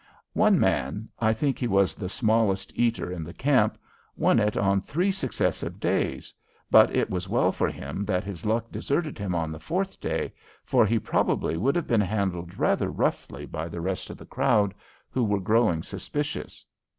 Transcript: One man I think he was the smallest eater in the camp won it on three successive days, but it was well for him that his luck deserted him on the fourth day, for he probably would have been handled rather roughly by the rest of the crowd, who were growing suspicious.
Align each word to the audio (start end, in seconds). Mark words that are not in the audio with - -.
One 0.33 0.59
man 0.59 1.09
I 1.19 1.31
think 1.31 1.59
he 1.59 1.67
was 1.67 1.93
the 1.93 2.09
smallest 2.09 2.75
eater 2.75 3.11
in 3.11 3.23
the 3.23 3.35
camp 3.35 3.77
won 4.15 4.39
it 4.39 4.57
on 4.57 4.81
three 4.81 5.11
successive 5.11 5.79
days, 5.79 6.33
but 6.71 6.89
it 6.95 7.11
was 7.11 7.29
well 7.29 7.51
for 7.51 7.67
him 7.69 8.03
that 8.05 8.23
his 8.23 8.43
luck 8.43 8.71
deserted 8.71 9.19
him 9.19 9.35
on 9.35 9.51
the 9.51 9.59
fourth 9.59 10.01
day, 10.01 10.33
for 10.65 10.87
he 10.87 10.97
probably 10.97 11.55
would 11.55 11.75
have 11.75 11.85
been 11.85 12.01
handled 12.01 12.57
rather 12.57 12.89
roughly 12.89 13.45
by 13.45 13.69
the 13.69 13.79
rest 13.79 14.09
of 14.09 14.17
the 14.17 14.25
crowd, 14.25 14.73
who 15.11 15.23
were 15.23 15.39
growing 15.39 15.83
suspicious. 15.83 16.65